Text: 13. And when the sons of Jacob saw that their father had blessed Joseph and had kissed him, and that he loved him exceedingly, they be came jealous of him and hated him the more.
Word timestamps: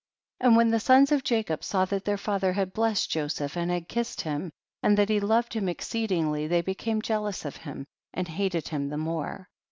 13. 0.39 0.47
And 0.47 0.57
when 0.57 0.71
the 0.71 0.79
sons 0.79 1.11
of 1.11 1.23
Jacob 1.23 1.63
saw 1.63 1.85
that 1.85 2.05
their 2.05 2.17
father 2.17 2.53
had 2.53 2.73
blessed 2.73 3.11
Joseph 3.11 3.55
and 3.55 3.69
had 3.69 3.87
kissed 3.87 4.21
him, 4.21 4.51
and 4.81 4.97
that 4.97 5.09
he 5.09 5.19
loved 5.19 5.53
him 5.53 5.69
exceedingly, 5.69 6.47
they 6.47 6.61
be 6.63 6.73
came 6.73 7.03
jealous 7.03 7.45
of 7.45 7.57
him 7.57 7.85
and 8.11 8.27
hated 8.27 8.69
him 8.69 8.89
the 8.89 8.97
more. 8.97 9.47